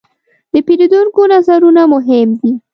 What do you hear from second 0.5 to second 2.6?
د پیرودونکو نظرونه مهم دي.